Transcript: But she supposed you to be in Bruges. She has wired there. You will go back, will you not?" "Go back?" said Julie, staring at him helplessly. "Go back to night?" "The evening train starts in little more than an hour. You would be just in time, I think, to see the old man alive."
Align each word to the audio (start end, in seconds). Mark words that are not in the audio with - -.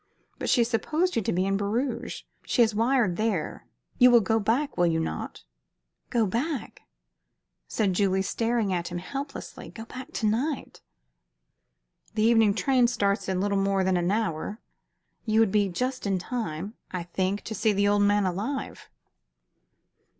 But 0.39 0.49
she 0.49 0.63
supposed 0.63 1.15
you 1.15 1.21
to 1.21 1.31
be 1.31 1.45
in 1.45 1.57
Bruges. 1.57 2.23
She 2.43 2.63
has 2.63 2.73
wired 2.73 3.17
there. 3.17 3.67
You 3.99 4.09
will 4.09 4.19
go 4.19 4.39
back, 4.39 4.75
will 4.75 4.87
you 4.87 4.99
not?" 4.99 5.43
"Go 6.09 6.25
back?" 6.25 6.81
said 7.67 7.93
Julie, 7.93 8.23
staring 8.23 8.73
at 8.73 8.87
him 8.87 8.97
helplessly. 8.97 9.69
"Go 9.69 9.85
back 9.85 10.11
to 10.13 10.25
night?" 10.25 10.81
"The 12.15 12.23
evening 12.23 12.55
train 12.55 12.87
starts 12.87 13.29
in 13.29 13.39
little 13.39 13.59
more 13.61 13.83
than 13.83 13.95
an 13.95 14.09
hour. 14.09 14.59
You 15.27 15.39
would 15.39 15.51
be 15.51 15.69
just 15.69 16.07
in 16.07 16.17
time, 16.17 16.73
I 16.89 17.03
think, 17.03 17.43
to 17.43 17.53
see 17.53 17.71
the 17.71 17.87
old 17.87 18.01
man 18.01 18.25
alive." 18.25 18.89